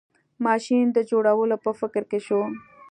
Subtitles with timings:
[0.45, 2.41] ماشین د جوړولو په فکر کې شو.